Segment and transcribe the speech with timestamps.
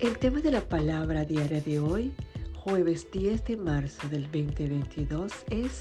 [0.00, 2.12] El tema de la palabra diaria de hoy,
[2.56, 5.78] jueves 10 de marzo del 2022, es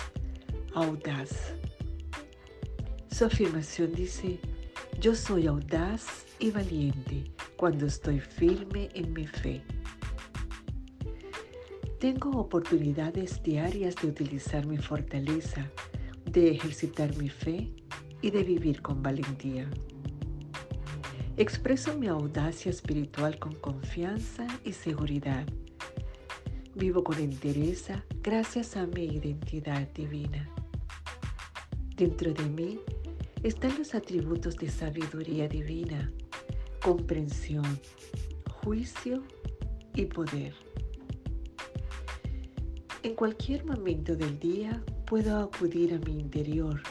[0.75, 1.54] audaz.
[3.10, 4.39] Su afirmación dice,
[4.99, 7.23] yo soy audaz y valiente
[7.57, 9.63] cuando estoy firme en mi fe.
[12.00, 15.70] Tengo oportunidades diarias de utilizar mi fortaleza,
[16.25, 17.73] de ejercitar mi fe
[18.21, 19.70] y de vivir con valentía.
[21.36, 25.44] Expreso mi audacia espiritual con confianza y seguridad.
[26.75, 30.48] Vivo con entereza gracias a mi identidad divina.
[31.95, 32.80] Dentro de mí
[33.41, 36.11] están los atributos de sabiduría divina,
[36.84, 37.80] comprensión,
[38.61, 39.23] juicio
[39.95, 40.53] y poder.
[43.02, 46.84] En cualquier momento del día puedo acudir a mi interior,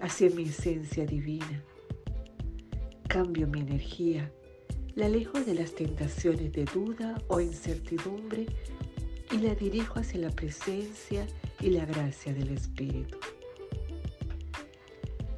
[0.00, 1.64] hacia mi esencia divina
[3.16, 4.30] Cambio mi energía,
[4.94, 8.44] la alejo de las tentaciones de duda o incertidumbre
[9.32, 11.26] y la dirijo hacia la presencia
[11.62, 13.16] y la gracia del Espíritu.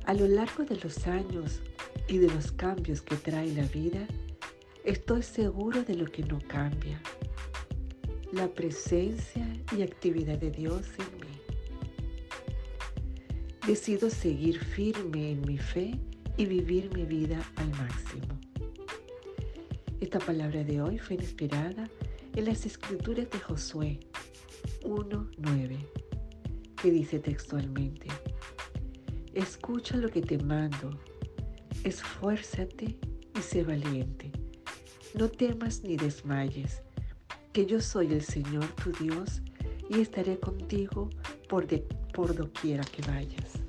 [0.06, 1.60] A lo largo de los años
[2.08, 4.08] y de los cambios que trae la vida,
[4.82, 7.00] estoy seguro de lo que no cambia,
[8.32, 11.38] la presencia y actividad de Dios en mí.
[13.68, 15.96] Decido seguir firme en mi fe
[16.38, 18.38] y vivir mi vida al máximo.
[20.00, 21.90] Esta palabra de hoy fue inspirada
[22.34, 23.98] en las escrituras de Josué
[24.82, 25.76] 1.9,
[26.80, 28.06] que dice textualmente,
[29.34, 30.90] escucha lo que te mando,
[31.82, 32.96] esfuérzate
[33.36, 34.30] y sé valiente,
[35.14, 36.82] no temas ni desmayes,
[37.52, 39.42] que yo soy el Señor tu Dios
[39.90, 41.10] y estaré contigo
[41.48, 41.66] por,
[42.12, 43.67] por doquiera que vayas.